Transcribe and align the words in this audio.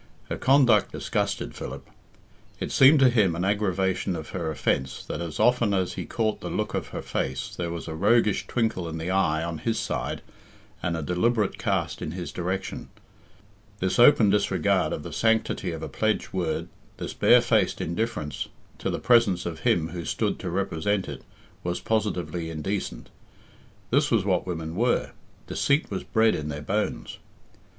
Her 0.29 0.37
conduct 0.37 0.91
disgusted 0.91 1.53
Philip. 1.55 1.87
It 2.59 2.71
seemed 2.71 2.97
to 3.01 3.09
him 3.11 3.35
an 3.35 3.45
aggravation 3.45 4.15
of 4.15 4.29
her 4.29 4.49
offence 4.49 5.05
that 5.05 5.21
as 5.21 5.39
often 5.39 5.75
as 5.75 5.93
he 5.93 6.07
caught 6.07 6.39
the 6.41 6.49
look 6.49 6.73
of 6.73 6.87
her 6.87 7.03
face 7.03 7.55
there 7.55 7.69
was 7.69 7.87
a 7.87 7.93
roguish 7.93 8.47
twinkle 8.47 8.89
in 8.89 8.97
the 8.97 9.11
eye 9.11 9.43
on 9.43 9.59
his 9.59 9.77
side, 9.79 10.23
and 10.81 10.97
a 10.97 11.03
deliberate 11.03 11.59
cast 11.59 12.01
in 12.01 12.13
his 12.13 12.31
direction. 12.31 12.89
This 13.79 13.99
open 13.99 14.31
disregard 14.31 14.91
of 14.91 15.03
the 15.03 15.13
sanctity 15.13 15.71
of 15.71 15.83
a 15.83 15.87
pledged 15.87 16.33
word, 16.33 16.67
this 16.97 17.13
barefaced 17.13 17.79
indifference 17.79 18.47
to 18.79 18.89
the 18.89 18.97
presence 18.97 19.45
of 19.45 19.59
him 19.59 19.89
who 19.89 20.03
stood 20.03 20.39
to 20.39 20.49
represent 20.49 21.07
it, 21.07 21.21
was 21.63 21.79
positively 21.79 22.49
indecent. 22.49 23.11
This 23.91 24.09
was 24.09 24.25
what 24.25 24.47
women 24.47 24.75
were! 24.75 25.11
Deceit 25.45 25.91
was 25.91 26.03
bred 26.03 26.33
in 26.33 26.49
their 26.49 26.63
bones. 26.63 27.19